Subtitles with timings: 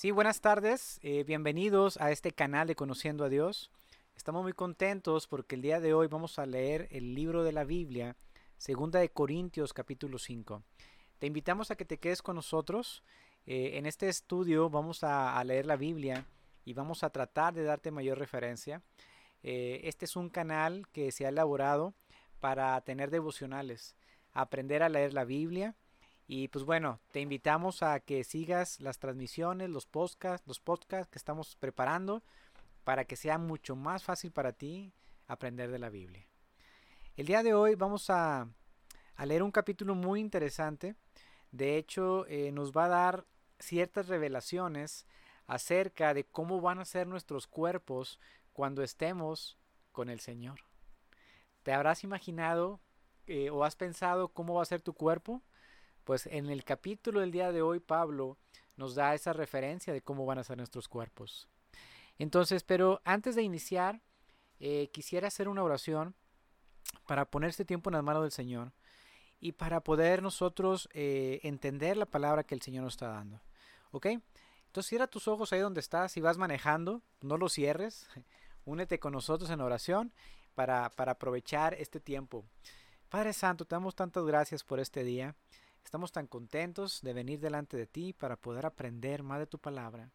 [0.00, 3.70] Sí, buenas tardes, eh, bienvenidos a este canal de Conociendo a Dios.
[4.16, 7.64] Estamos muy contentos porque el día de hoy vamos a leer el libro de la
[7.64, 8.16] Biblia,
[8.56, 10.62] Segunda de Corintios capítulo 5.
[11.18, 13.02] Te invitamos a que te quedes con nosotros.
[13.44, 16.24] Eh, en este estudio vamos a, leer la Biblia
[16.64, 18.80] y vamos a tratar de darte mayor referencia.
[19.42, 21.92] Eh, este es un canal que se ha elaborado
[22.40, 23.96] para tener devocionales,
[24.32, 25.76] aprender a leer la Biblia
[26.32, 31.18] y pues bueno, te invitamos a que sigas las transmisiones, los podcasts, los podcasts que
[31.18, 32.22] estamos preparando
[32.84, 34.92] para que sea mucho más fácil para ti
[35.26, 36.24] aprender de la Biblia.
[37.16, 38.48] El día de hoy vamos a,
[39.16, 40.94] a leer un capítulo muy interesante.
[41.50, 43.26] De hecho, eh, nos va a dar
[43.58, 45.08] ciertas revelaciones
[45.48, 48.20] acerca de cómo van a ser nuestros cuerpos
[48.52, 49.58] cuando estemos
[49.90, 50.60] con el Señor.
[51.64, 52.78] ¿Te habrás imaginado
[53.26, 55.42] eh, o has pensado cómo va a ser tu cuerpo?
[56.04, 58.38] Pues en el capítulo del día de hoy Pablo
[58.76, 61.48] nos da esa referencia de cómo van a ser nuestros cuerpos.
[62.18, 64.00] Entonces, pero antes de iniciar,
[64.58, 66.14] eh, quisiera hacer una oración
[67.06, 68.72] para poner este tiempo en las manos del Señor
[69.40, 73.40] y para poder nosotros eh, entender la palabra que el Señor nos está dando.
[73.90, 74.06] ¿Ok?
[74.66, 78.06] Entonces cierra tus ojos ahí donde estás, si vas manejando, no los cierres,
[78.64, 80.12] únete con nosotros en oración
[80.54, 82.44] para, para aprovechar este tiempo.
[83.08, 85.34] Padre Santo, te damos tantas gracias por este día.
[85.84, 90.10] Estamos tan contentos de venir delante de ti para poder aprender más de tu palabra.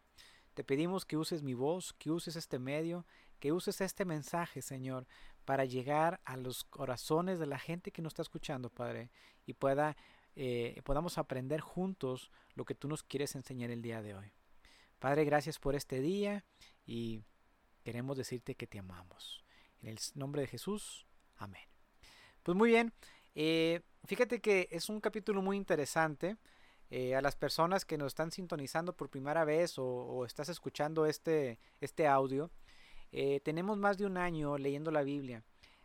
[0.54, 3.04] Te pedimos que uses mi voz, que uses este medio,
[3.38, 5.06] que uses este mensaje, Señor,
[5.44, 9.10] para llegar a los corazones de la gente que nos está escuchando, Padre,
[9.44, 9.96] y pueda,
[10.34, 14.32] eh, podamos aprender juntos lo que tú nos quieres enseñar el día de hoy.
[14.98, 16.42] Padre, gracias por este día
[16.86, 17.22] y
[17.84, 19.44] queremos decirte que te amamos.
[19.82, 21.06] En el nombre de Jesús,
[21.36, 21.68] amén.
[22.42, 22.94] Pues muy bien,
[23.34, 26.36] eh, fíjate que es un capítulo muy interesante.
[26.88, 31.58] Eh, a las personas que nos están sintonizando por primera vez o, estás escuchando este,
[31.80, 32.48] este audio,
[33.10, 35.42] eh, tenemos más de un año leyendo la Biblia.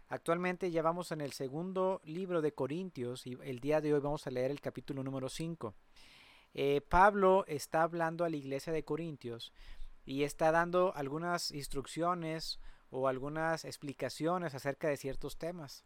[0.10, 4.28] Actualmente ya vamos en el segundo libro de Corintios y el día de hoy vamos
[4.28, 5.74] a leer el capítulo número 5.
[6.90, 9.54] Pablo está hablando a la iglesia de Corintios
[10.06, 15.86] y está dando algunas instrucciones o algunas explicaciones acerca de ciertos temas.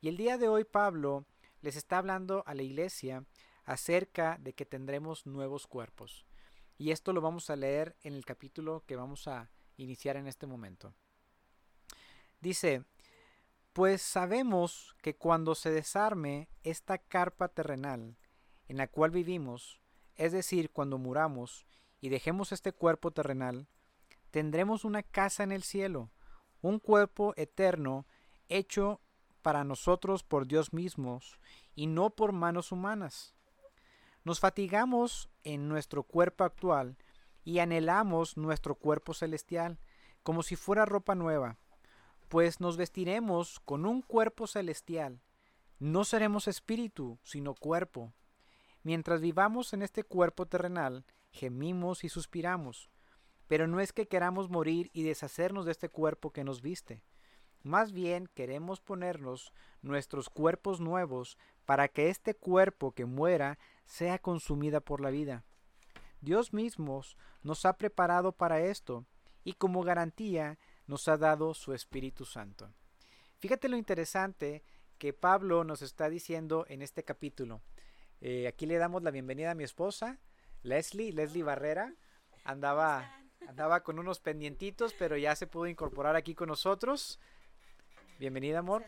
[0.00, 1.26] Y el día de hoy Pablo
[1.62, 3.24] les está hablando a la iglesia
[3.64, 6.26] acerca de que tendremos nuevos cuerpos.
[6.76, 10.46] Y esto lo vamos a leer en el capítulo que vamos a iniciar en este
[10.46, 10.94] momento.
[12.40, 12.84] Dice,
[13.72, 18.16] pues sabemos que cuando se desarme esta carpa terrenal
[18.68, 19.80] en la cual vivimos,
[20.16, 21.66] es decir, cuando muramos
[22.00, 23.68] y dejemos este cuerpo terrenal,
[24.30, 26.10] tendremos una casa en el cielo,
[26.60, 28.06] un cuerpo eterno
[28.48, 29.00] hecho
[29.42, 31.38] para nosotros por Dios mismos
[31.74, 33.34] y no por manos humanas.
[34.24, 36.96] Nos fatigamos en nuestro cuerpo actual
[37.44, 39.78] y anhelamos nuestro cuerpo celestial
[40.22, 41.58] como si fuera ropa nueva,
[42.28, 45.20] pues nos vestiremos con un cuerpo celestial.
[45.80, 48.12] No seremos espíritu, sino cuerpo.
[48.84, 52.90] Mientras vivamos en este cuerpo terrenal, gemimos y suspiramos,
[53.48, 57.02] pero no es que queramos morir y deshacernos de este cuerpo que nos viste
[57.62, 59.52] más bien queremos ponernos
[59.82, 65.44] nuestros cuerpos nuevos para que este cuerpo que muera sea consumida por la vida.
[66.20, 67.02] Dios mismo
[67.42, 69.04] nos ha preparado para esto
[69.44, 72.72] y como garantía nos ha dado su Espíritu Santo.
[73.38, 74.62] Fíjate lo interesante
[74.98, 77.60] que Pablo nos está diciendo en este capítulo.
[78.20, 80.20] Eh, aquí le damos la bienvenida a mi esposa,
[80.62, 81.92] Leslie, Leslie Barrera.
[82.44, 87.18] Andaba, andaba con unos pendientitos, pero ya se pudo incorporar aquí con nosotros.
[88.22, 88.84] Bienvenida, amor.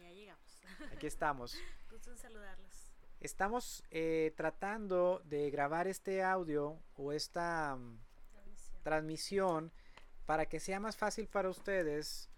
[0.00, 0.60] Ya llegamos.
[0.92, 1.58] Aquí estamos.
[1.90, 2.92] Gusto en saludarlos.
[3.18, 7.98] Estamos eh, tratando de grabar este audio o esta um,
[8.30, 8.82] transmisión.
[8.84, 9.72] transmisión.
[10.26, 12.30] para que sea más fácil para ustedes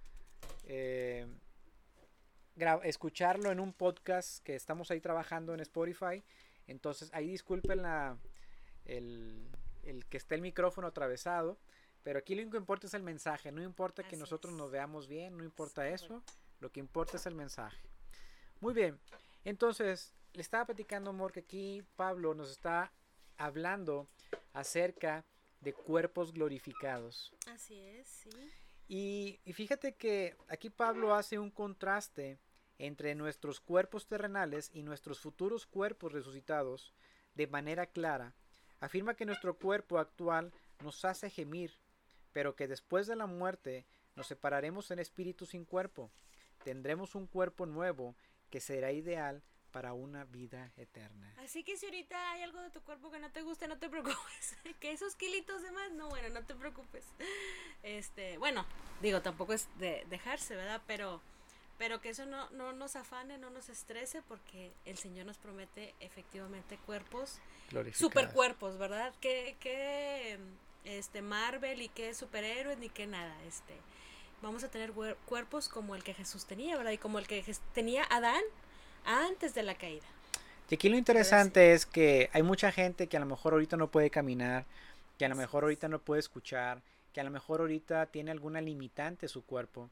[0.64, 1.26] eh,
[2.84, 6.24] escucharlo en un podcast que estamos ahí trabajando en Spotify.
[6.68, 8.16] Entonces ahí disculpen la,
[8.86, 9.46] el,
[9.82, 11.58] el que esté el micrófono atravesado.
[12.02, 15.36] Pero aquí lo que importa es el mensaje, no importa que nosotros nos veamos bien,
[15.36, 16.22] no importa eso,
[16.60, 17.78] lo que importa es el mensaje.
[18.60, 18.98] Muy bien,
[19.44, 22.92] entonces le estaba platicando, amor, que aquí Pablo nos está
[23.36, 24.08] hablando
[24.52, 25.24] acerca
[25.60, 27.32] de cuerpos glorificados.
[27.46, 28.30] Así es, sí.
[28.88, 32.38] Y, y fíjate que aquí Pablo hace un contraste
[32.78, 36.94] entre nuestros cuerpos terrenales y nuestros futuros cuerpos resucitados
[37.34, 38.34] de manera clara.
[38.80, 40.52] Afirma que nuestro cuerpo actual
[40.82, 41.78] nos hace gemir
[42.32, 43.86] pero que después de la muerte
[44.16, 46.10] nos separaremos en espíritu sin cuerpo.
[46.64, 48.16] Tendremos un cuerpo nuevo
[48.50, 51.32] que será ideal para una vida eterna.
[51.38, 53.88] Así que si ahorita hay algo de tu cuerpo que no te gusta, no te
[53.90, 54.56] preocupes.
[54.80, 57.04] que esos kilitos de más, no, bueno, no te preocupes.
[57.82, 58.66] Este, bueno,
[59.00, 60.82] digo, tampoco es de dejarse, ¿verdad?
[60.86, 61.20] Pero,
[61.78, 65.94] pero que eso no, no nos afane, no nos estrese, porque el Señor nos promete
[66.00, 67.38] efectivamente cuerpos,
[67.94, 69.14] supercuerpos, ¿verdad?
[69.20, 70.38] Que, que
[70.84, 73.74] este Marvel y que superhéroes ni que nada, este
[74.42, 74.92] vamos a tener
[75.26, 76.92] cuerpos como el que Jesús tenía, ¿verdad?
[76.92, 77.44] Y como el que
[77.74, 78.42] tenía Adán
[79.04, 80.06] antes de la caída.
[80.68, 83.90] Y aquí lo interesante es que hay mucha gente que a lo mejor ahorita no
[83.90, 84.66] puede caminar,
[85.18, 86.80] que a lo mejor ahorita no puede escuchar,
[87.12, 89.90] que a lo mejor ahorita tiene alguna limitante su cuerpo.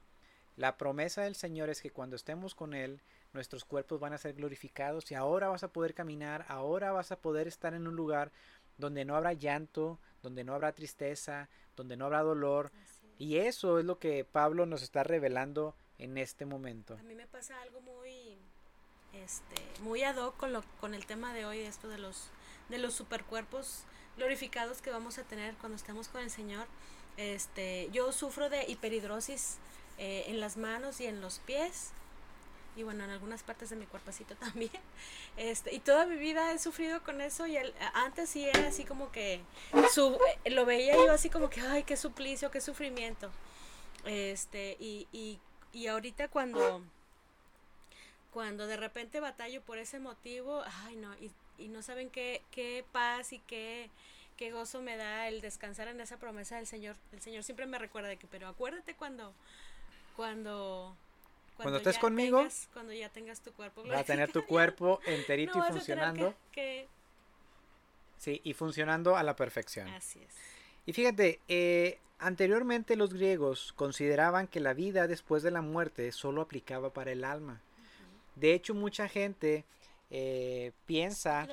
[0.57, 3.01] La promesa del Señor es que cuando estemos con Él,
[3.33, 7.19] nuestros cuerpos van a ser glorificados y ahora vas a poder caminar, ahora vas a
[7.19, 8.31] poder estar en un lugar
[8.79, 12.73] donde no habrá llanto, donde no habrá tristeza, donde no habrá dolor.
[13.19, 16.95] Y eso es lo que Pablo nos está revelando en este momento.
[16.95, 18.39] A mí me pasa algo muy
[19.13, 22.29] este muy ad hoc con lo con el tema de hoy esto de los
[22.69, 23.85] de los supercuerpos
[24.19, 26.67] glorificados que vamos a tener cuando estemos con el Señor.
[27.17, 29.57] Este, yo sufro de hiperhidrosis
[29.97, 31.93] eh, en las manos y en los pies
[32.79, 34.71] y bueno, en algunas partes de mi cuerpecito también.
[35.37, 38.85] Este, y toda mi vida he sufrido con eso y el- antes sí era así
[38.85, 39.41] como que
[40.45, 43.31] eh, lo veía yo así como que ay, qué suplicio, qué sufrimiento.
[44.05, 45.39] Este, y, y,
[45.73, 46.83] y ahorita cuando
[48.33, 52.85] cuando de repente batallo por ese motivo, ay no, y, y no saben qué, qué
[52.93, 53.91] paz y qué,
[54.37, 56.95] qué gozo me da el descansar en esa promesa del Señor.
[57.13, 59.33] El Señor siempre me recuerda de que, pero acuérdate cuando,
[60.15, 60.95] cuando,
[61.65, 63.85] Cuando estés conmigo, tengas- cuando ya tengas tu cuerpo.
[63.87, 66.35] Va a tener tu cuerpo enterito no y funcionando.
[66.53, 66.89] que-
[68.19, 69.89] Sí, y funcionando a la perfección.
[69.89, 70.35] así es.
[70.87, 76.43] Y fíjate, eh, anteriormente los griegos consideraban que la vida después de la muerte solo
[76.43, 77.61] aplicaba para el alma.
[78.35, 79.65] De hecho, mucha gente
[80.11, 81.47] eh, piensa,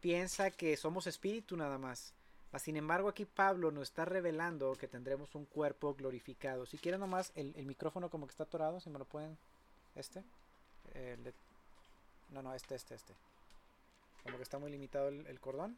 [0.00, 2.14] piensa que somos espíritu nada más.
[2.56, 6.64] Sin embargo, aquí Pablo nos está revelando que tendremos un cuerpo glorificado.
[6.66, 9.36] Si quieren nomás, el, el micrófono como que está atorado, si me lo pueden...
[9.94, 10.22] ¿Este?
[10.94, 11.34] El de-
[12.30, 13.12] No, no, este, este, este.
[14.22, 15.76] Como que está muy limitado el, el cordón.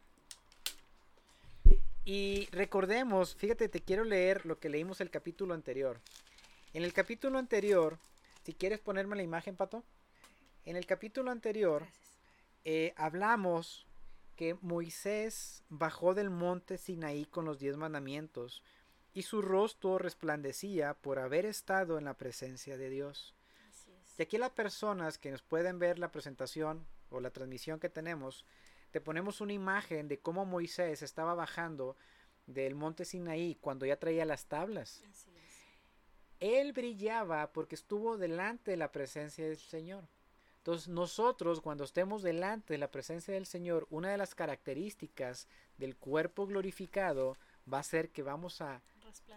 [2.04, 6.00] Y recordemos, fíjate, te quiero leer lo que leímos el capítulo anterior.
[6.72, 7.98] En el capítulo anterior,
[8.44, 9.82] si quieres ponerme la imagen, Pato.
[10.64, 11.84] En el capítulo anterior
[12.64, 13.86] eh, hablamos
[14.40, 18.62] que Moisés bajó del monte Sinaí con los diez mandamientos
[19.12, 23.34] y su rostro resplandecía por haber estado en la presencia de Dios.
[24.16, 28.46] Y aquí las personas que nos pueden ver la presentación o la transmisión que tenemos,
[28.92, 31.98] te ponemos una imagen de cómo Moisés estaba bajando
[32.46, 35.02] del monte Sinaí cuando ya traía las tablas.
[36.38, 40.08] Él brillaba porque estuvo delante de la presencia del Señor.
[40.60, 45.48] Entonces nosotros cuando estemos delante de la presencia del Señor, una de las características
[45.78, 47.38] del cuerpo glorificado
[47.72, 48.82] va a ser que vamos a,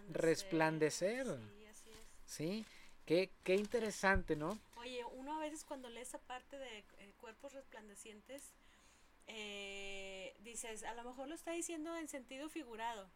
[0.09, 1.25] Resplandecer.
[1.25, 2.07] Sí, así es.
[2.25, 2.65] ¿sí?
[3.05, 4.59] Qué, qué interesante, ¿no?
[4.75, 8.53] Oye, uno a veces cuando lee esa parte de eh, cuerpos resplandecientes,
[9.27, 13.09] eh, dices, a lo mejor lo está diciendo en sentido figurado.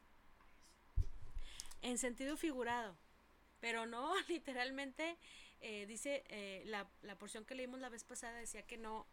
[1.81, 2.95] En sentido figurado.
[3.59, 5.17] Pero no, literalmente
[5.61, 9.05] eh, dice, eh, la, la porción que leímos la vez pasada decía que no,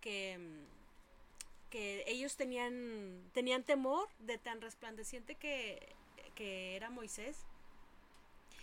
[0.00, 5.86] que, mm, que ellos tenían, tenían temor de tan resplandeciente que,
[6.34, 7.36] que era Moisés.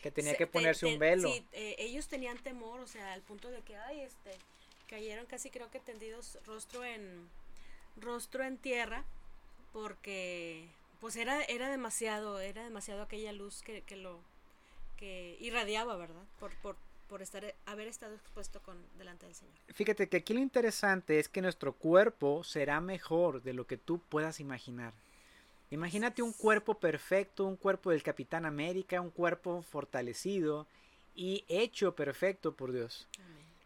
[0.01, 1.27] Que tenía Se- que te- ponerse te- un velo.
[1.29, 4.31] Sí, eh, ellos tenían temor, o sea, al punto de que, ay, este,
[4.87, 7.27] cayeron casi creo que tendidos rostro en,
[7.97, 9.03] rostro en tierra,
[9.73, 10.67] porque,
[11.01, 14.19] pues era, era demasiado, era demasiado aquella luz que, que lo,
[14.97, 16.23] que irradiaba, ¿verdad?
[16.39, 16.77] Por, por,
[17.07, 19.53] por estar, haber estado expuesto con, delante del Señor.
[19.73, 23.99] Fíjate que aquí lo interesante es que nuestro cuerpo será mejor de lo que tú
[23.99, 24.93] puedas imaginar.
[25.71, 30.67] Imagínate un cuerpo perfecto, un cuerpo del Capitán América, un cuerpo fortalecido
[31.15, 33.07] y hecho perfecto por Dios.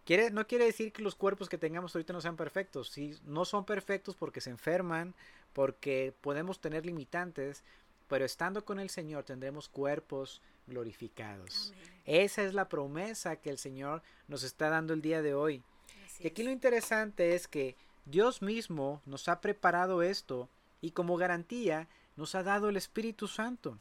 [0.06, 2.90] Quiere, no quiere decir que los cuerpos que tengamos ahorita no sean perfectos.
[2.90, 5.14] Sí, no son perfectos porque se enferman,
[5.54, 7.64] porque podemos tener limitantes,
[8.08, 11.74] pero estando con el Señor tendremos cuerpos glorificados.
[11.76, 11.99] Amén.
[12.10, 15.62] Esa es la promesa que el Señor nos está dando el día de hoy.
[16.08, 16.46] Así Y aquí es.
[16.48, 17.76] lo interesante es que
[18.06, 20.50] Dios mismo nos ha preparado esto
[20.82, 23.78] y como garantía nos ha dado el Espíritu Santo.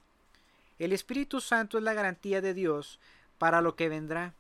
[0.78, 3.00] El Espíritu Santo es la garantía de Dios
[3.38, 4.34] para lo que vendrá.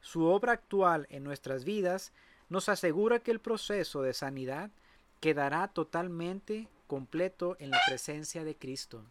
[0.00, 2.12] Su obra actual en nuestras vidas
[2.48, 4.70] nos asegura que el proceso de sanidad
[5.18, 9.02] quedará totalmente completo en la presencia de Cristo.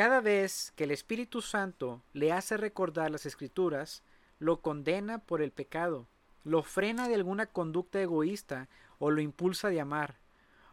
[0.00, 4.02] Cada vez que el Espíritu Santo le hace recordar las escrituras,
[4.38, 6.08] lo condena por el pecado
[6.42, 10.16] lo frena de alguna conducta egoísta o lo impulsa de amar.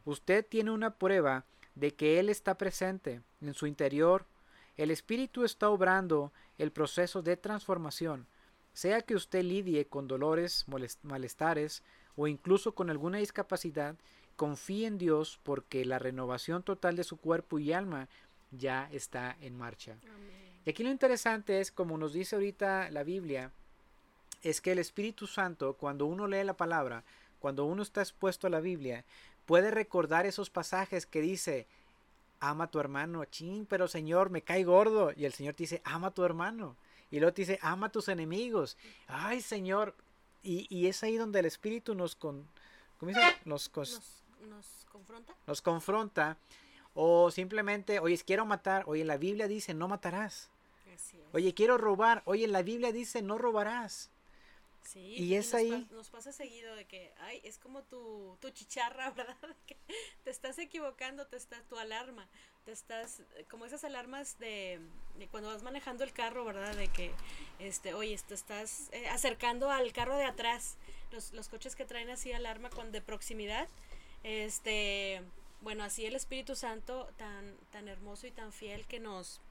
[0.06, 1.44] Usted tiene una prueba
[1.76, 4.26] de que Él está presente en su interior.
[4.78, 8.28] El Espíritu está obrando el proceso de transformación,
[8.72, 10.66] sea que usted lidie con dolores,
[11.04, 11.84] malestares
[12.16, 13.98] o incluso con alguna discapacidad,
[14.38, 18.08] confíe en Dios porque la renovación total de su cuerpo y alma
[18.52, 19.98] ya está en marcha.
[20.66, 23.52] Y aquí lo interesante es, como nos dice ahorita la Biblia,
[24.44, 27.04] es que el Espíritu Santo, cuando uno lee la palabra,
[27.40, 29.04] cuando uno está expuesto a la Biblia,
[29.46, 31.68] puede recordar esos pasajes que dice,
[32.40, 35.12] ama a tu hermano, ching, pero Señor, me cae gordo.
[35.16, 36.76] Y el Señor te dice, ama a tu hermano.
[37.10, 38.78] Y luego te dice, ama a tus enemigos.
[39.08, 39.96] Ay, Señor.
[40.44, 42.48] Y, y es ahí donde el Espíritu nos, con,
[43.46, 43.70] nos, nos,
[44.92, 45.36] confronta.
[45.46, 46.38] Nos confronta.
[47.00, 48.84] O simplemente, oye, quiero matar.
[48.88, 50.50] Oye, la Biblia dice, no matarás.
[51.32, 52.24] Oye, quiero robar.
[52.26, 54.10] Oye, la Biblia dice, no robarás.
[54.82, 55.88] Sí, y es nos ahí.
[55.92, 59.38] nos pasa seguido de que, ay, es como tu, tu chicharra, ¿verdad?
[59.68, 59.78] que
[60.24, 62.28] te estás equivocando, te está tu alarma,
[62.66, 64.80] te estás, como esas alarmas de,
[65.30, 66.74] cuando vas manejando el carro, ¿verdad?
[66.76, 67.12] De que,
[67.60, 70.78] este, oye, te estás eh, acercando al carro de atrás,
[71.12, 73.68] los, los coches que traen así alarma con de proximidad,
[74.24, 75.22] este,
[75.62, 79.42] bueno, así el Espíritu Santo tan, tan hermoso y tan fiel que nos,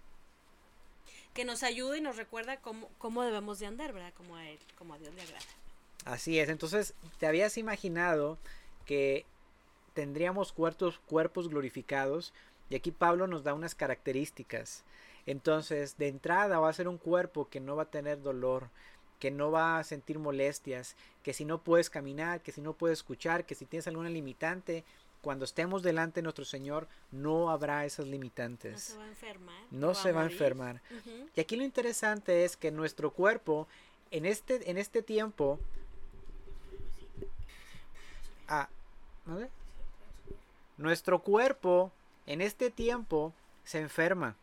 [1.35, 4.13] que nos ayuda y nos recuerda cómo, cómo debemos de andar, ¿verdad?
[4.17, 5.45] Como a Él, como a Dios le agrada.
[6.05, 8.39] Así es, entonces, ¿te habías imaginado
[8.85, 9.27] que
[9.95, 12.33] tendríamos cuerpos, cuerpos glorificados?
[12.71, 14.85] Y aquí Pablo nos da unas características.
[15.27, 18.71] Entonces, de entrada va a ser un cuerpo que no va a tener dolor,
[19.19, 22.99] que no va a sentir molestias, que si no puedes caminar, que si no puedes
[22.99, 24.85] escuchar, que si tienes alguna limitante,
[25.21, 28.73] cuando estemos delante de nuestro Señor, no habrá esas limitantes.
[28.73, 29.63] No se va a enfermar.
[29.71, 30.83] No, se va a, enfermar.
[31.35, 33.67] Y aquí lo interesante es que nuestro cuerpo,
[34.11, 35.59] en este, en este tiempo,
[38.49, 38.69] ah,
[40.77, 41.91] Nuestro cuerpo,
[42.27, 43.33] en este tiempo,
[43.65, 44.37] se enferma.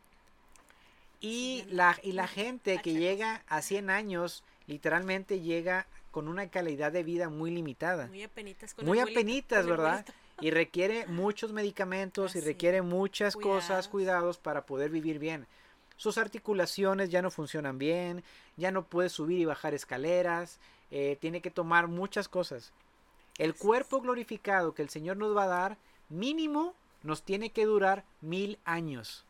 [1.21, 6.91] Y la, y la gente que llega a 100 años, literalmente llega con una calidad
[6.91, 8.07] de vida muy limitada.
[8.07, 8.75] Muy apenitas.
[8.83, 10.05] muy apenitas, ¿verdad?
[10.41, 15.47] Y requiere muchos medicamentos y requiere muchas cosas, cuidados para poder vivir bien.
[15.95, 18.23] Sus articulaciones ya no funcionan bien,
[18.57, 20.59] ya no puede subir y bajar escaleras,
[20.91, 22.73] eh, tiene que tomar muchas cosas.
[23.37, 25.77] El cuerpo glorificado que el Señor nos va a dar,
[26.09, 29.25] mínimo, nos tiene que durar mil años.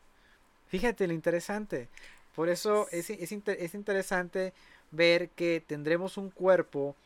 [0.68, 1.88] Fíjate lo interesante.
[2.34, 4.52] Por eso es, es, es interesante
[4.90, 6.96] ver que tendremos un cuerpo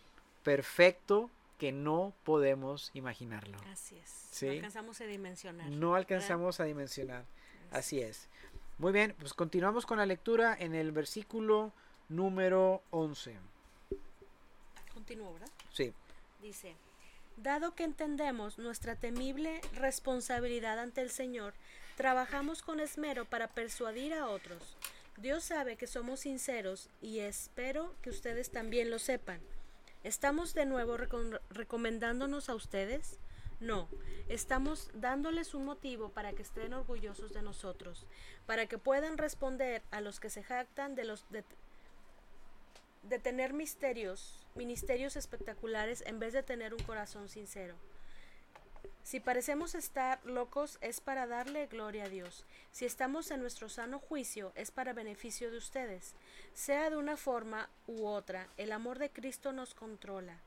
[0.43, 3.59] perfecto, que no podemos imaginarlo.
[3.71, 4.43] Así es.
[4.43, 5.69] No alcanzamos a dimensionar.
[5.69, 7.25] No alcanzamos a dimensionar.
[7.71, 8.29] Así, es.
[8.79, 11.73] Muy bien, pues continuamos con la lectura en el versículo
[12.09, 13.37] número 11.
[14.95, 15.51] Continúo, ¿verdad?
[15.73, 15.93] Sí.
[16.41, 16.77] Dice,
[17.37, 21.55] dado que entendemos nuestra temible responsabilidad ante el Señor,
[21.97, 24.77] trabajamos con esmero para persuadir a otros.
[25.17, 29.41] Dios sabe que somos sinceros y espero que ustedes también lo sepan.
[30.05, 30.97] ¿Estamos de nuevo
[31.51, 33.19] recomendándonos a ustedes?
[33.61, 33.89] No,
[34.29, 38.07] estamos dándoles un motivo para que estén orgullosos de nosotros,
[38.47, 41.43] para que puedan responder a los que se jactan de los de,
[43.19, 47.75] tener misterios, ministerios espectaculares en vez de tener un corazón sincero.
[49.03, 52.45] Si parecemos estar locos es para darle gloria a Dios.
[52.71, 56.15] Si estamos en nuestro sano juicio es para beneficio de ustedes.
[56.55, 60.39] Sea de una forma u otra, el amor de Cristo nos controla.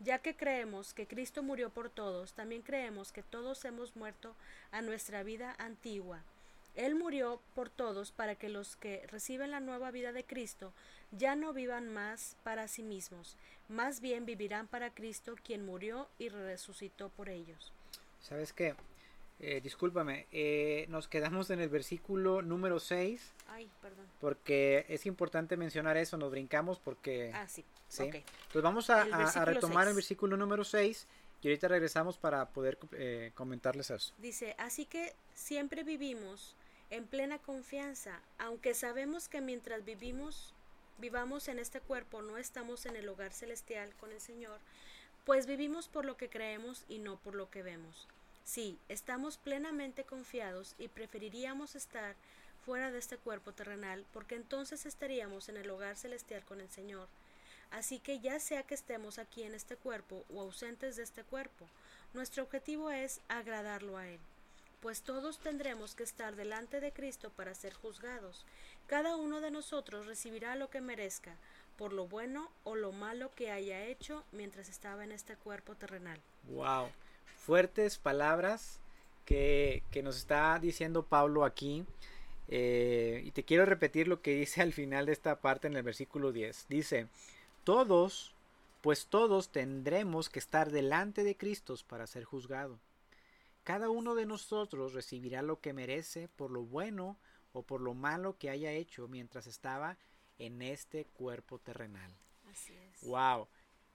[0.00, 4.34] Ya que creemos que Cristo murió por todos, también creemos que todos hemos muerto
[4.70, 6.22] a nuestra vida antigua.
[6.76, 10.72] Él murió por todos para que los que reciben la nueva vida de Cristo
[11.10, 13.36] ya no vivan más para sí mismos,
[13.68, 17.72] más bien vivirán para Cristo quien murió y resucitó por ellos.
[18.20, 18.76] ¿Sabes qué?
[19.40, 23.34] Eh, discúlpame, eh, nos quedamos en el versículo número 6.
[23.46, 24.06] Ay, perdón.
[24.20, 27.30] Porque es importante mencionar eso, nos brincamos porque...
[27.32, 27.64] Ah, sí.
[27.88, 28.10] ¿sí?
[28.52, 29.04] Pues vamos a,
[29.44, 31.06] retomar el versículo número 6
[31.40, 34.12] y ahorita regresamos para poder eh, comentarles eso.
[34.18, 36.56] Dice, así que siempre vivimos
[36.90, 40.52] en plena confianza, aunque sabemos que mientras vivimos,
[40.98, 44.58] vivamos en este cuerpo, no estamos en el hogar celestial con el Señor,
[45.24, 48.08] pues vivimos por lo que creemos y no por lo que vemos.
[48.48, 52.16] Sí, estamos plenamente confiados y preferiríamos estar
[52.64, 57.08] fuera de este cuerpo terrenal, porque entonces estaríamos en el hogar celestial con el Señor.
[57.70, 61.68] Así que ya sea que estemos aquí en este cuerpo o ausentes de este cuerpo,
[62.14, 64.18] nuestro objetivo es agradarlo a Él,
[64.80, 68.46] pues todos tendremos que estar delante de Cristo para ser juzgados.
[68.86, 71.36] Cada uno de nosotros recibirá lo que merezca,
[71.76, 76.18] por lo bueno o lo malo que haya hecho mientras estaba en este cuerpo terrenal.
[76.44, 76.88] Wow,
[77.36, 78.80] fuertes palabras
[79.24, 81.84] que, que nos está diciendo Pablo aquí.
[82.50, 85.82] Eh, y te quiero repetir lo que dice al final de esta parte en el
[85.82, 86.66] versículo 10.
[86.68, 87.08] Dice,
[87.64, 88.34] todos,
[88.80, 92.78] pues todos tendremos que estar delante de Cristo para ser juzgado.
[93.64, 97.18] Cada uno de nosotros recibirá lo que merece por lo bueno
[97.52, 99.98] o por lo malo que haya hecho mientras estaba
[100.38, 102.10] en este cuerpo terrenal.
[102.50, 103.02] Así es.
[103.02, 103.46] Wow,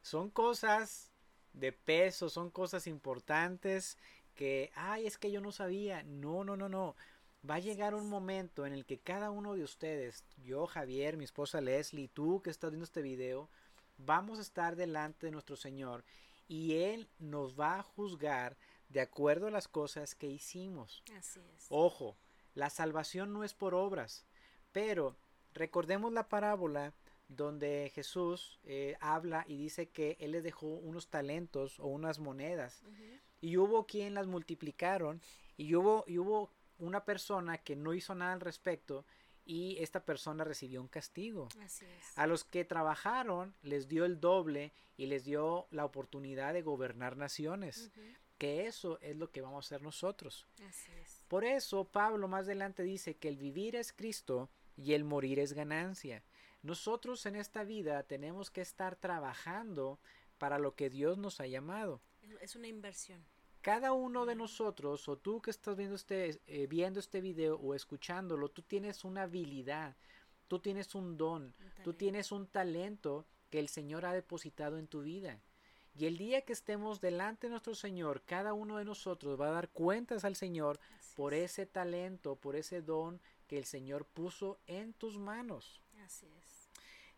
[0.03, 1.12] son cosas
[1.53, 3.97] de peso, son cosas importantes
[4.35, 6.03] que, ay, es que yo no sabía.
[6.03, 6.95] No, no, no, no.
[7.49, 11.25] Va a llegar un momento en el que cada uno de ustedes, yo, Javier, mi
[11.25, 13.49] esposa Leslie, tú que estás viendo este video,
[13.97, 16.03] vamos a estar delante de nuestro Señor
[16.47, 18.57] y Él nos va a juzgar
[18.89, 21.03] de acuerdo a las cosas que hicimos.
[21.17, 21.65] Así es.
[21.69, 22.15] Ojo,
[22.53, 24.25] la salvación no es por obras,
[24.71, 25.15] pero
[25.53, 26.93] recordemos la parábola
[27.35, 32.83] donde Jesús eh, habla y dice que Él les dejó unos talentos o unas monedas
[33.41, 35.21] y hubo quien las multiplicaron
[35.57, 39.05] y hubo, y hubo una persona que no hizo nada al respecto
[39.45, 41.49] y esta persona recibió un castigo.
[41.61, 42.17] Así es.
[42.17, 47.17] A los que trabajaron les dio el doble y les dio la oportunidad de gobernar
[47.17, 47.91] naciones,
[48.37, 50.47] que eso es lo que vamos a hacer nosotros.
[50.67, 51.23] Así es.
[51.27, 55.53] Por eso Pablo más adelante dice que el vivir es Cristo y el morir es
[55.53, 56.23] ganancia.
[56.63, 59.99] Nosotros en esta vida tenemos que estar trabajando
[60.37, 62.01] para lo que Dios nos ha llamado.
[62.41, 63.23] Es- una inversión.
[63.61, 67.75] Cada uno de nosotros, o tú que estás viendo este, eh, viendo este video o
[67.75, 69.95] escuchándolo, tú tienes una habilidad,
[70.49, 71.53] tú tienes un don, un
[71.83, 75.41] tú tienes un talento que el Señor ha depositado en tu vida.
[75.95, 79.51] Y el día que estemos delante de nuestro Señor, cada uno de nosotros va a
[79.51, 81.51] dar cuentas al Señor Así por es.
[81.51, 85.82] ese talento, por ese don que el Señor puso en tus manos.
[86.05, 86.69] Así es.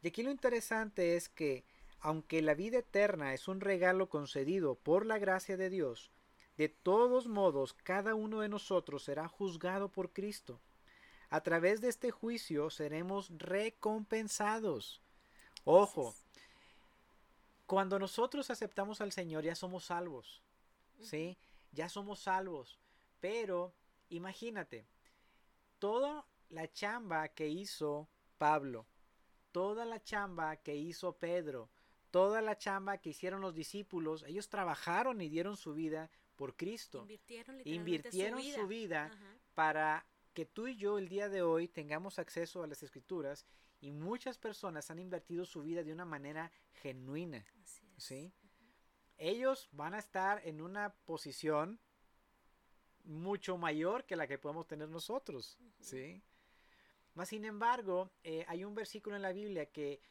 [0.02, 1.64] Y aquí lo interesante es que,
[2.00, 6.12] aunque la vida eterna es un regalo concedido por la gracia de Dios,
[6.58, 10.62] de todos modos cada uno de nosotros será juzgado por Cristo.
[11.30, 15.02] A través de este juicio seremos recompensados.
[15.64, 16.16] Ojo,
[17.66, 20.42] cuando nosotros aceptamos al Señor ya somos salvos.
[21.02, 21.38] ¿Sí?
[21.72, 22.80] Ya somos salvos.
[23.20, 23.74] Pero
[24.10, 24.86] imagínate,
[25.80, 28.88] toda la chamba que hizo Pablo,
[29.52, 31.70] toda la chamba que hizo Pedro,
[32.12, 37.00] toda la chamba que hicieron los discípulos, ellos trabajaron y dieron su vida por Cristo.
[37.64, 38.56] Invirtieron su vida.
[38.62, 39.38] su vida Ajá.
[39.54, 43.46] para que tú y yo el día de hoy tengamos acceso a las escrituras
[43.80, 47.46] y muchas personas han invertido su vida de una manera genuina.
[47.62, 48.04] Así es.
[48.04, 48.34] ¿sí?
[49.18, 51.80] Ellos van a estar en una posición
[53.06, 56.22] mucho mayor que la que podemos tener nosotros, ¿sí?
[57.16, 60.02] Mas, sin embargo, eh, hay un versículo en la Biblia que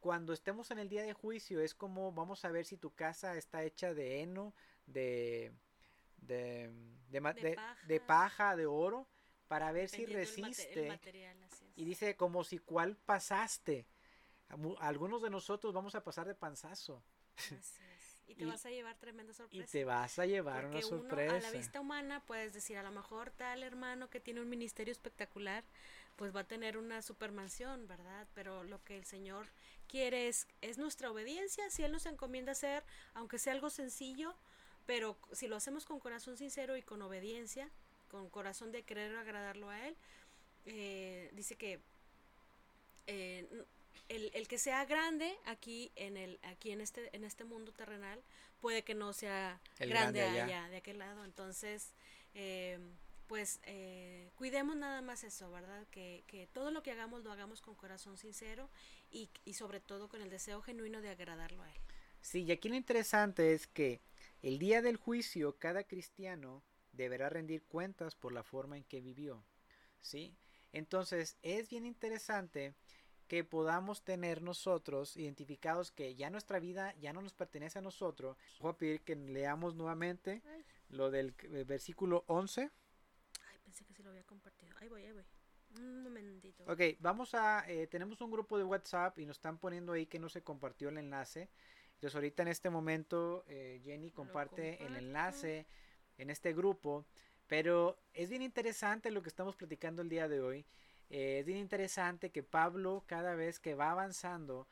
[0.00, 3.36] cuando estemos en el día de juicio es como vamos a ver si tu casa
[3.36, 4.54] está hecha de heno,
[4.86, 5.52] de,
[6.18, 6.70] de,
[7.08, 7.20] de,
[7.54, 7.76] paja.
[7.86, 9.08] de paja, de oro,
[9.48, 10.88] para ver si mate- el resiste.
[10.88, 11.36] material.
[11.74, 13.86] Y dice como si cuál pasaste.
[14.78, 17.02] Algunos de nosotros vamos a pasar de panzazo.
[17.36, 18.22] Así es.
[18.28, 19.72] Y te Y- vas a llevar tremenda Y sorpresa.
[19.72, 21.36] te vas a llevar Porque una uno sorpresa.
[21.36, 24.92] a la vista humana puedes decir, a lo mejor tal hermano que tiene un ministerio
[24.92, 25.64] espectacular,
[26.16, 28.26] pues va a tener una supermansión, ¿verdad?
[28.34, 29.46] Pero lo que el Señor
[29.88, 32.82] quiere es, es nuestra obediencia, si Él nos encomienda hacer,
[33.14, 34.34] aunque sea algo sencillo,
[34.86, 37.70] pero si lo hacemos con corazón sincero y con obediencia,
[38.08, 39.96] con corazón de querer agradarlo a Él,
[40.64, 41.80] eh, dice que
[43.06, 43.46] eh,
[44.08, 48.20] el, el que sea grande aquí en el aquí en este en este mundo terrenal
[48.60, 50.44] puede que no sea El grande, grande allá.
[50.44, 50.68] allá.
[50.70, 51.92] de aquel lado entonces
[52.34, 52.78] eh,
[53.26, 57.60] pues eh, cuidemos nada más eso verdad que, que todo lo que hagamos lo hagamos
[57.60, 58.70] con corazón sincero
[59.10, 61.80] y, y sobre todo con el deseo genuino de agradarlo a él
[62.26, 64.00] Sí, y aquí lo interesante es que
[64.42, 69.44] el día del juicio cada cristiano deberá rendir cuentas por la forma en que vivió.
[70.00, 70.34] ¿Sí?
[70.72, 72.74] Entonces es bien interesante
[73.28, 78.36] que podamos tener nosotros identificados que ya nuestra vida ya no nos pertenece a nosotros.
[78.60, 80.42] Voy a pedir que leamos nuevamente
[80.88, 82.70] lo del eh, versículo 11.
[83.66, 85.24] Pensé que sí lo había compartido ahí voy ahí voy
[85.80, 89.92] un momentito Ok, vamos a, eh, tenemos un grupo de WhatsApp y nos están poniendo
[89.92, 91.50] ahí que no se compartió el enlace.
[91.94, 95.66] Entonces ahorita en este momento eh, Jenny comparte el enlace
[96.18, 97.04] en este grupo.
[97.46, 100.66] Pero es bien interesante lo que estamos platicando el día de hoy.
[101.10, 104.68] Eh, es bien interesante que Pablo cada vez que va avanzando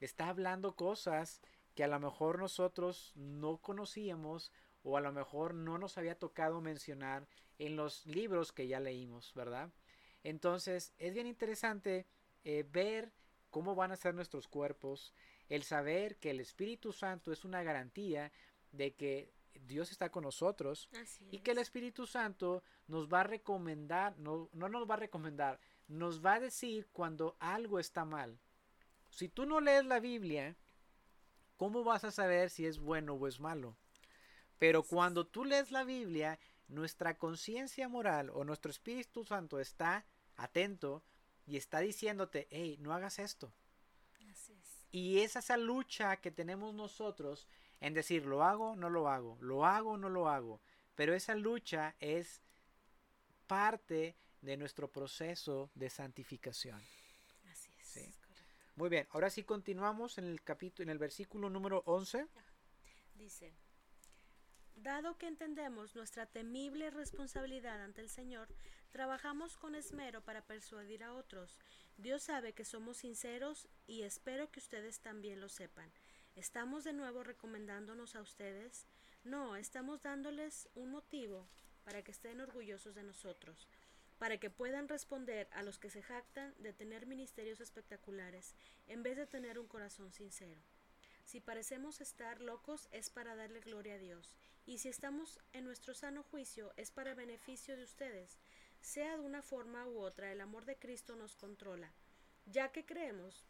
[0.00, 1.40] está hablando cosas
[1.74, 4.50] que a lo mejor nosotros no conocíamos
[4.82, 7.26] o a lo mejor no nos había tocado mencionar
[7.58, 9.70] en los libros que ya leímos, ¿verdad?
[10.22, 12.06] Entonces es bien interesante
[12.44, 13.12] eh, ver
[13.50, 15.12] cómo van a ser nuestros cuerpos,
[15.48, 18.32] el saber que el Espíritu Santo es una garantía
[18.72, 19.32] de que
[19.66, 20.88] Dios está con nosotros
[21.30, 25.58] y que el Espíritu Santo nos va a recomendar, no, no nos va a recomendar,
[25.88, 28.38] nos va a decir cuando algo está mal.
[29.10, 30.56] Si tú no lees la Biblia,
[31.56, 33.76] ¿cómo vas a saber si es bueno o es malo?
[34.58, 36.38] Pero cuando tú lees la Biblia,
[36.68, 40.04] nuestra conciencia moral o nuestro Espíritu Santo está
[40.36, 41.02] atento
[41.46, 43.52] y está diciéndote, hey, no hagas esto.
[44.90, 47.46] Y es esa lucha que tenemos nosotros
[47.80, 50.60] en decir, lo hago, no lo hago, lo hago, no lo hago.
[50.94, 52.40] Pero esa lucha es
[53.46, 56.80] parte de nuestro proceso de santificación.
[57.50, 58.18] Así es.
[58.76, 62.26] Muy bien, ahora sí continuamos en el capítulo, en el versículo número 11.
[63.14, 63.52] Dice,
[64.82, 68.46] Dado que entendemos nuestra temible responsabilidad ante el Señor,
[68.90, 71.58] trabajamos con esmero para persuadir a otros.
[71.96, 75.90] Dios sabe que somos sinceros y espero que ustedes también lo sepan.
[76.36, 78.86] ¿Estamos de nuevo recomendándonos a ustedes?
[79.24, 81.48] No, estamos dándoles un motivo
[81.82, 83.66] para que estén orgullosos de nosotros,
[84.16, 88.54] para que puedan responder a los que se jactan de tener ministerios espectaculares
[88.86, 90.60] en vez de tener un corazón sincero.
[91.24, 94.36] Si parecemos estar locos es para darle gloria a Dios,
[94.68, 98.38] y si estamos en nuestro sano juicio es para beneficio de ustedes.
[98.82, 101.90] Sea de una forma u otra, el amor de Cristo nos controla,
[102.44, 103.46] ya que creemos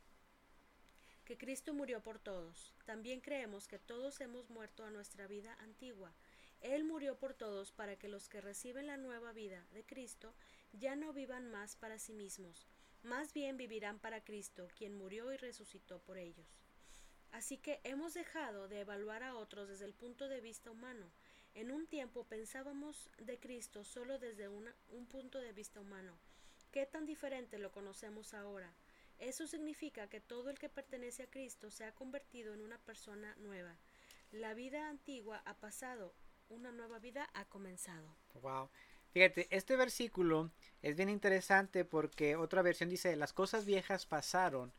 [1.24, 2.72] que Cristo murió por todos.
[2.84, 6.14] También creemos que todos hemos muerto a nuestra vida antigua.
[6.60, 10.32] Él murió por todos para que los que reciben la nueva vida de Cristo
[10.72, 12.68] ya no vivan más para sí mismos,
[13.02, 16.67] más bien vivirán para Cristo, quien murió y resucitó por ellos.
[17.32, 21.10] Así que hemos dejado de evaluar a otros desde el punto de vista humano.
[21.54, 26.16] En un tiempo pensábamos de Cristo solo desde un punto de vista humano.
[26.70, 28.72] ¿Qué tan diferente lo conocemos ahora?
[29.18, 33.34] Eso significa que todo el que pertenece a Cristo se ha convertido en una persona
[33.38, 33.76] nueva.
[34.30, 36.14] La vida antigua ha pasado,
[36.48, 38.14] una nueva vida ha comenzado.
[38.34, 38.68] Wow.
[39.10, 40.50] Fíjate, este versículo
[40.82, 44.72] es bien interesante porque otra versión dice, las cosas viejas pasaron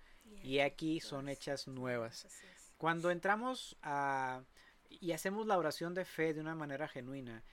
[0.44, 2.28] y aquí son hechas nuevas.
[2.78, 4.44] Cuando entramos a,
[4.90, 7.44] y hacemos la oración de fe de una manera genuina,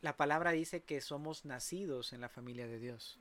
[0.00, 3.18] la palabra dice que somos nacidos en la familia de Dios.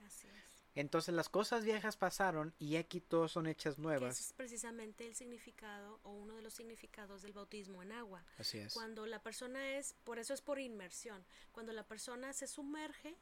[0.76, 4.16] Entonces las cosas viejas pasaron y aquí todos son hechas nuevas.
[4.20, 8.26] Ese es precisamente el significado o uno de los significados del bautismo en agua.
[8.40, 8.74] Así es.
[8.74, 13.16] Cuando la persona es, por eso es por inmersión, cuando la persona se sumerge,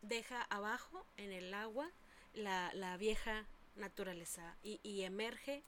[0.00, 1.90] deja abajo en el agua
[2.34, 5.64] la, la vieja naturaleza y, emerge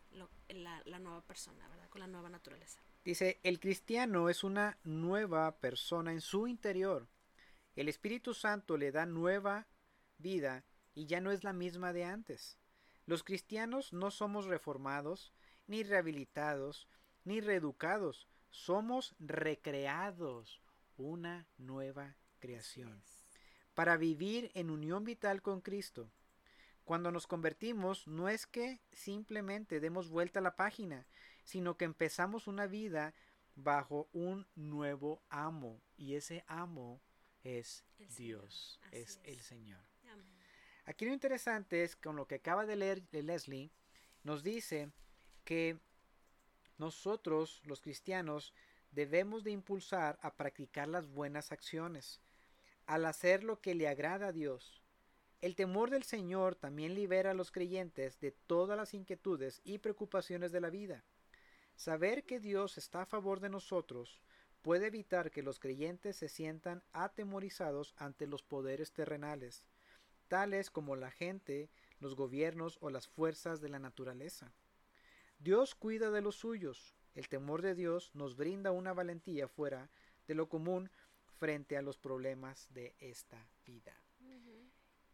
[0.49, 1.89] la, la, nueva persona, ¿verdad?
[1.91, 2.81] Con la nueva naturaleza.
[3.05, 7.09] Dice, el cristiano es una nueva persona en su interior.
[7.77, 9.69] El Espíritu Santo le da nueva
[10.19, 12.59] vida y ya no es la misma de antes.
[13.07, 15.33] Los cristianos no somos reformados,
[15.67, 16.89] ni rehabilitados,
[17.25, 20.61] ni reeducados, somos recreados,
[20.97, 23.03] una nueva creación,
[23.75, 26.11] para vivir en unión vital con Cristo.
[26.89, 31.07] Cuando nos convertimos no es que simplemente demos vuelta a la página,
[31.45, 33.13] sino que empezamos una vida
[33.57, 37.03] bajo un nuevo amo y ese amo
[37.45, 37.85] es
[38.17, 39.83] Dios, es, el Señor.
[40.87, 43.71] Aquí lo interesante es con lo que acaba de leer Leslie,
[44.25, 44.91] nos dice
[45.45, 45.79] que
[46.79, 48.55] nosotros los cristianos
[48.93, 52.23] debemos de impulsar a practicar las buenas acciones,
[52.87, 54.83] al hacer lo que le agrada a Dios,
[55.41, 60.51] el temor del Señor también libera a los creyentes de todas las inquietudes y preocupaciones
[60.51, 61.05] de la vida.
[61.77, 64.21] Saber que Dios está a favor de nosotros
[64.63, 69.65] puede evitar que los creyentes se sientan atemorizados ante los poderes terrenales,
[70.27, 71.71] tales como la gente,
[72.01, 74.53] los gobiernos o las fuerzas de la naturaleza.
[75.39, 76.97] Dios cuida de los suyos.
[77.15, 79.89] El temor de Dios nos brinda una valentía fuera
[80.27, 80.91] de lo común
[81.39, 83.95] frente a los problemas de esta vida.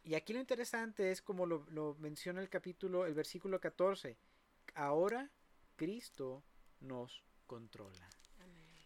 [0.04, 4.18] Y aquí lo interesante es como lo, menciona el capítulo, el versículo 14.
[4.74, 5.30] Ahora
[5.76, 6.42] Cristo
[6.80, 8.06] nos controla.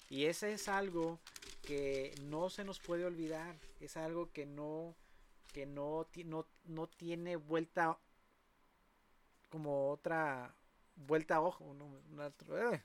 [0.09, 1.19] Y ese es algo
[1.63, 3.59] que no se nos puede olvidar.
[3.81, 4.95] Es algo que no,
[5.53, 7.99] que no, no, no tiene vuelta
[9.51, 10.55] como otra
[10.95, 11.75] vuelta a ojo.
[12.51, 12.83] Eh.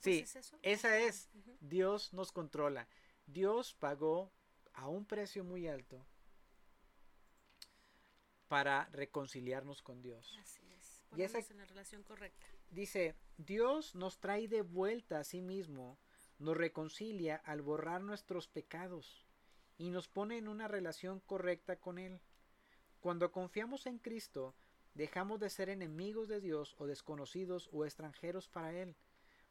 [0.00, 0.24] Sí,
[0.62, 1.28] esa es.
[1.60, 2.86] Dios nos controla.
[3.26, 4.30] Dios pagó
[4.74, 6.04] a un precio muy alto
[8.48, 10.36] para reconciliarnos con Dios.
[10.40, 11.04] Así es.
[11.16, 12.46] Y esa, en la relación correcta.
[12.70, 15.98] Dice, Dios nos trae de vuelta a sí mismo,
[16.38, 19.24] nos reconcilia al borrar nuestros pecados
[19.78, 22.20] y nos pone en una relación correcta con Él.
[23.00, 24.54] Cuando confiamos en Cristo,
[24.94, 28.96] dejamos de ser enemigos de Dios o desconocidos o extranjeros para Él.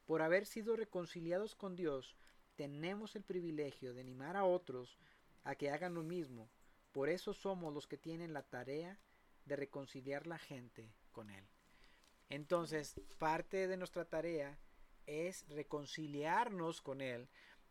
[0.06, 2.16] Por haber sido reconciliados con Dios,
[2.56, 4.98] tenemos el privilegio de animar a otros
[5.44, 6.50] a que hagan lo mismo.
[6.94, 8.98] Por eso somos los que tienen la tarea
[9.46, 11.46] de reconciliar la gente con Él.
[12.30, 14.58] Entonces, parte de nuestra tarea
[15.06, 17.28] es reconciliarnos con Él,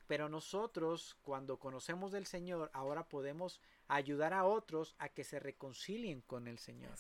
[0.06, 6.20] pero nosotros, cuando conocemos del Señor, ahora podemos ayudar a otros a que se reconcilien
[6.20, 6.94] con el Señor.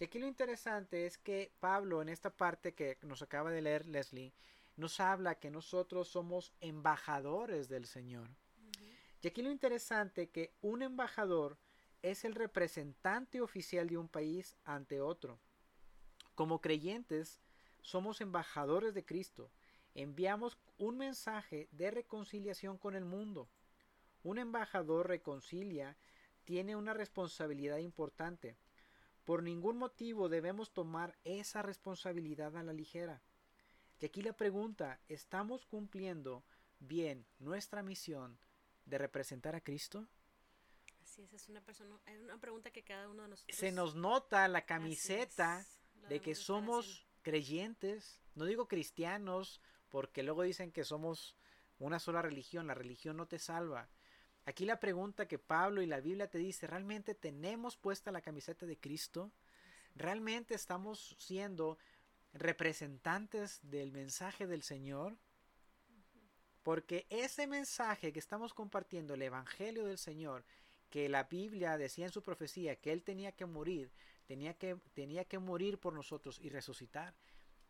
[0.00, 3.86] Y aquí lo interesante es que Pablo, en esta parte que nos acaba de leer
[3.86, 4.32] Leslie,
[4.76, 8.28] nos habla que nosotros somos embajadores del Señor.
[9.20, 11.58] Y aquí lo interesante que un embajador
[12.02, 15.40] es el representante oficial de un país ante otro.
[16.34, 17.40] Como creyentes,
[17.82, 19.50] somos embajadores de Cristo.
[19.94, 23.48] Enviamos un mensaje de reconciliación con el mundo.
[24.22, 25.96] Un embajador reconcilia
[26.44, 28.56] tiene una responsabilidad importante.
[29.24, 33.20] Por ningún motivo debemos tomar esa responsabilidad a la ligera.
[34.00, 36.44] Y aquí la pregunta, ¿estamos cumpliendo
[36.78, 38.38] bien nuestra misión
[38.88, 40.06] de representar a Cristo?
[41.02, 43.56] Así es, es una, persona, es una pregunta que cada uno de nosotros...
[43.56, 45.66] Se nos nota la camiseta
[46.08, 51.36] de que somos creyentes, no digo cristianos, porque luego dicen que somos
[51.78, 53.88] una sola religión, la religión no te salva.
[54.44, 58.64] Aquí la pregunta que Pablo y la Biblia te dice, ¿realmente tenemos puesta la camiseta
[58.64, 59.30] de Cristo?
[59.94, 61.78] ¿Realmente estamos siendo
[62.32, 65.18] representantes del mensaje del Señor?
[66.68, 70.44] Porque ese mensaje que estamos compartiendo, el Evangelio del Señor,
[70.90, 73.90] que la Biblia decía en su profecía que Él tenía que morir,
[74.26, 77.14] tenía que, tenía que morir por nosotros y resucitar.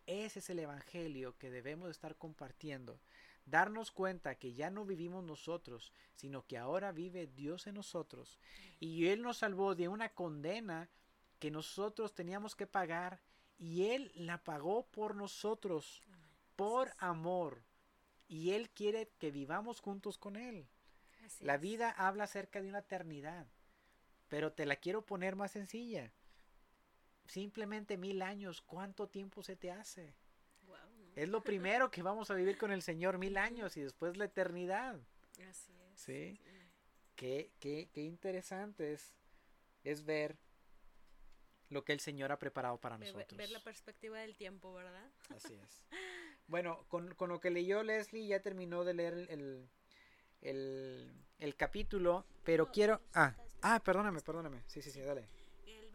[0.07, 2.99] Ese es el Evangelio que debemos estar compartiendo.
[3.47, 8.41] Darnos cuenta que ya no vivimos nosotros, sino que ahora vive Dios en nosotros.
[8.81, 10.91] Y Él nos salvó de una condena
[11.39, 13.21] que nosotros teníamos que pagar
[13.59, 16.03] y Él la pagó por nosotros,
[16.57, 17.68] por amor.
[18.29, 20.69] Y Él quiere que vivamos juntos con Él.
[21.41, 23.47] la vida habla acerca de una eternidad,
[24.29, 26.13] pero te la quiero poner más sencilla
[27.29, 30.15] simplemente mil años, ¿cuánto tiempo se te hace?
[31.15, 34.27] Es lo primero que vamos a vivir con el Señor, mil años y después la
[34.27, 35.01] eternidad.
[35.49, 36.01] Así es.
[36.01, 36.41] ¿Sí?
[37.17, 39.17] Qué, qué, qué interesante es,
[39.83, 40.39] es ver
[41.71, 43.37] lo que el Señor ha preparado para nosotros.
[43.37, 45.11] Ver la perspectiva del tiempo, ¿verdad?
[45.31, 45.83] Así es.
[46.49, 49.69] Bueno, con, con lo que leyó Leslie ya terminó de leer el,
[50.41, 53.01] el, el, capítulo, pero quiero...
[53.15, 54.65] Ah, ah, perdóname, perdóname.
[54.67, 55.29] Sí, sí, sí, dale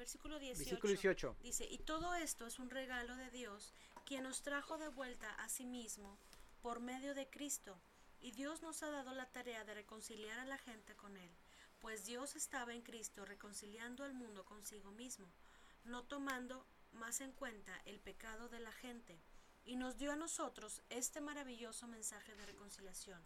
[0.04, 3.74] versículo 18, dice, y todo esto es un regalo de Dios,
[4.06, 6.18] quien nos trajo de vuelta a sí mismo
[6.62, 7.80] por medio de Cristo.
[8.20, 11.32] Y Dios nos ha dado la tarea de reconciliar a la gente con Él,
[11.80, 15.32] pues Dios estaba en Cristo reconciliando al mundo consigo mismo,
[15.86, 19.18] no tomando más en cuenta el pecado de la gente,
[19.66, 23.22] y nos dio a nosotros este maravilloso mensaje de reconciliación.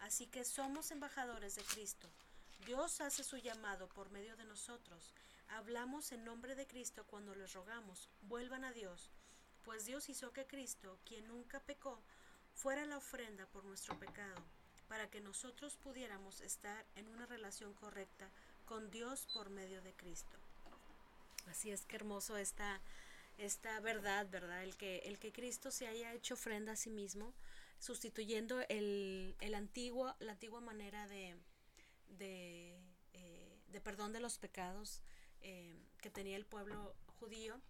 [0.00, 2.08] Así que somos embajadores de Cristo.
[2.66, 5.12] Dios hace su llamado por medio de nosotros
[5.48, 9.10] Hablamos en nombre de Cristo cuando les rogamos, vuelvan a Dios,
[9.62, 12.02] pues Dios hizo que Cristo, quien nunca pecó,
[12.54, 14.42] fuera la ofrenda por nuestro pecado,
[14.88, 18.28] para que nosotros pudiéramos estar en una relación correcta
[18.64, 20.38] con Dios por medio de Cristo.
[21.46, 22.80] Así es que hermoso esta,
[23.38, 24.62] esta verdad, ¿verdad?
[24.62, 27.34] El que, el que Cristo se haya hecho ofrenda a sí mismo,
[27.78, 31.36] sustituyendo el, el antiguo, la antigua manera de,
[32.08, 32.78] de,
[33.12, 35.02] eh, de perdón de los pecados,
[35.40, 37.60] eh, que tenía el pueblo judío.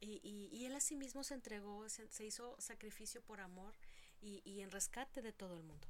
[0.00, 3.72] Y, y, él asimismo se entregó, se, hizo sacrificio por amor
[4.20, 5.86] y, en rescate de todo el mundo.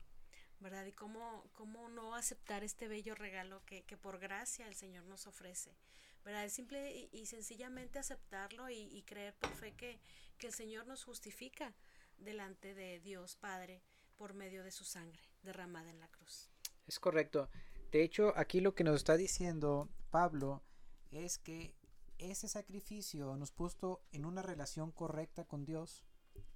[0.60, 0.84] ¿Verdad?
[0.84, 5.74] Y cómo, cómo no aceptar este bello regalo que, por gracia el Señor nos ofrece.
[6.24, 6.44] ¿Verdad?
[6.44, 9.98] Es simple y, sencillamente aceptarlo y, creer por fe que,
[10.38, 11.74] que el Señor nos justifica
[12.18, 13.82] delante de Dios Padre
[14.16, 16.48] por medio de su sangre derramada en la cruz.
[16.86, 17.48] Es correcto.
[17.90, 20.62] De hecho, aquí lo que nos está diciendo Pablo
[21.10, 21.74] es que
[22.18, 26.04] ese sacrificio nos puso en una relación correcta con Dios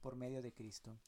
[0.00, 0.98] por medio de Cristo.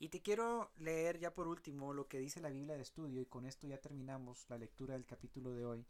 [0.00, 3.26] Y te quiero leer ya por último lo que dice la Biblia de estudio y
[3.26, 5.86] con esto ya terminamos la lectura del capítulo de hoy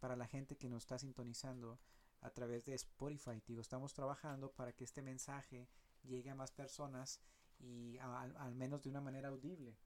[0.00, 1.78] para la gente que nos está sintonizando
[2.20, 3.42] a través de Spotify.
[3.46, 5.68] Digo, estamos trabajando para que este mensaje
[6.02, 7.20] llegue a más personas
[7.58, 9.76] y al menos de una manera audible.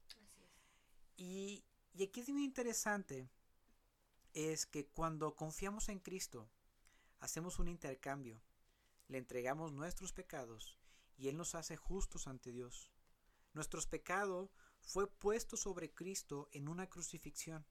[1.17, 3.29] Y, y aquí es muy interesante
[4.33, 6.49] es que cuando confiamos en Cristo,
[7.21, 8.43] hacemos un intercambio,
[9.07, 10.77] le entregamos nuestros pecados
[11.17, 12.91] y Él nos hace justos ante Dios.
[13.53, 14.51] Nuestros pecados
[14.81, 17.65] fue puesto sobre Cristo en una crucifixión.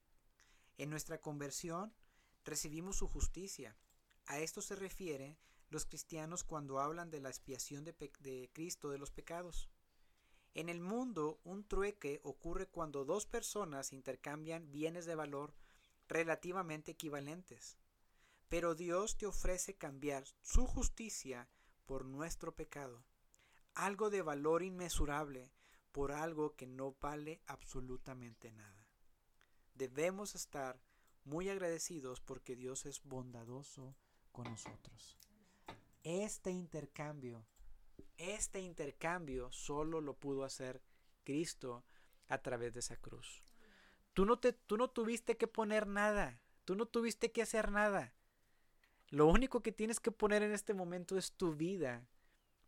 [0.78, 1.94] En nuestra conversión
[2.44, 3.76] recibimos su justicia.
[4.26, 5.36] A esto se refiere
[5.70, 9.68] los cristianos cuando hablan de la expiación de, de Cristo de los pecados.
[10.54, 15.52] En el mundo, un trueque ocurre cuando dos personas intercambian bienes de valor
[16.08, 17.76] relativamente equivalentes.
[18.48, 21.48] Pero Dios te ofrece cambiar su justicia
[21.86, 23.04] por nuestro pecado,
[23.74, 25.50] algo de valor inmesurable
[25.90, 28.88] por algo que no vale absolutamente nada.
[29.74, 30.80] Debemos estar
[31.24, 33.96] muy agradecidos porque Dios es bondadoso
[34.32, 35.18] con nosotros.
[36.02, 37.46] Este intercambio,
[38.16, 40.82] este intercambio solo lo pudo hacer
[41.24, 41.84] Cristo
[42.28, 43.42] a través de esa cruz.
[44.12, 48.14] Tú no, te, tú no tuviste que poner nada, tú no tuviste que hacer nada.
[49.08, 52.06] Lo único que tienes que poner en este momento es tu vida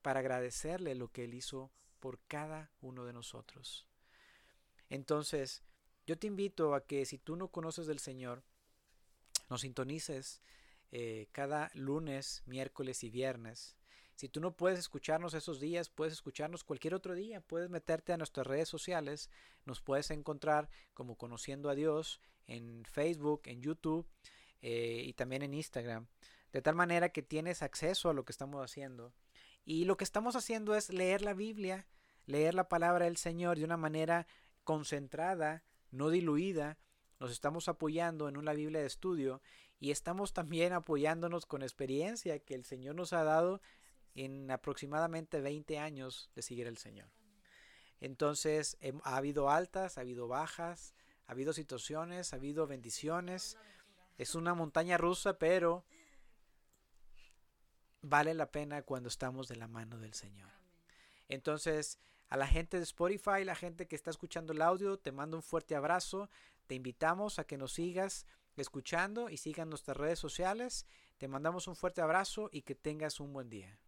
[0.02, 3.88] para agradecerle lo que Él hizo por cada uno de nosotros.
[4.88, 5.64] Entonces,
[6.06, 8.42] yo te invito a que si tú no conoces del Señor,
[9.50, 10.40] nos sintonices
[10.92, 13.76] eh, cada lunes, miércoles y viernes.
[14.14, 17.42] Si tú no puedes escucharnos esos días, puedes escucharnos cualquier otro día.
[17.42, 19.28] Puedes meterte a nuestras redes sociales.
[19.66, 24.06] Nos puedes encontrar como Conociendo a Dios en Facebook, en YouTube
[24.62, 26.06] eh, y también en Instagram.
[26.50, 29.12] De tal manera que tienes acceso a lo que estamos haciendo.
[29.66, 31.86] Y lo que estamos haciendo es leer la Biblia,
[32.24, 34.26] leer la palabra del Señor de una manera
[34.64, 36.78] concentrada, no diluida.
[37.18, 39.40] Nos estamos apoyando en una Biblia de estudio
[39.78, 43.60] y estamos también apoyándonos con experiencia que el Señor nos ha dado
[44.14, 47.08] en aproximadamente 20 años de seguir al Señor.
[48.00, 50.94] Entonces, ha habido altas, ha habido bajas,
[51.26, 53.56] ha habido situaciones, ha habido bendiciones.
[54.18, 55.84] Es una montaña rusa, pero
[58.02, 60.50] vale la pena cuando estamos de la mano del Señor.
[61.28, 65.36] Entonces, a la gente de Spotify, la gente que está escuchando el audio, te mando
[65.36, 66.28] un fuerte abrazo.
[66.66, 70.86] Te invitamos a que nos sigas escuchando y sigan nuestras redes sociales.
[71.18, 73.78] Te mandamos un fuerte abrazo y que tengas un buen día.